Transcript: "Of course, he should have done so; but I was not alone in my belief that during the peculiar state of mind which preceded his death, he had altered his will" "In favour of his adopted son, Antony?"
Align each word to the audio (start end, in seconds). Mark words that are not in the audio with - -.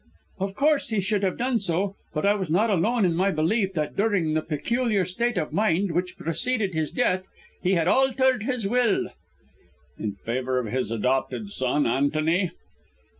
"Of 0.39 0.55
course, 0.55 0.89
he 0.89 0.99
should 0.99 1.21
have 1.21 1.37
done 1.37 1.59
so; 1.59 1.95
but 2.11 2.25
I 2.25 2.33
was 2.33 2.49
not 2.49 2.71
alone 2.71 3.05
in 3.05 3.13
my 3.15 3.29
belief 3.29 3.73
that 3.75 3.95
during 3.95 4.33
the 4.33 4.41
peculiar 4.41 5.05
state 5.05 5.37
of 5.37 5.53
mind 5.53 5.91
which 5.91 6.17
preceded 6.17 6.73
his 6.73 6.89
death, 6.89 7.27
he 7.61 7.73
had 7.75 7.87
altered 7.87 8.41
his 8.41 8.67
will" 8.67 9.09
"In 9.99 10.13
favour 10.15 10.57
of 10.57 10.65
his 10.71 10.89
adopted 10.89 11.51
son, 11.51 11.85
Antony?" 11.85 12.49